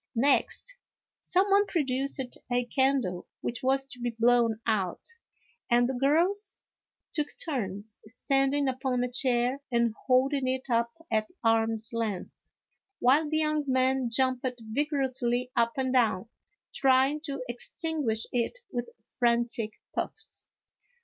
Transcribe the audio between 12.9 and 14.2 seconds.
while the young men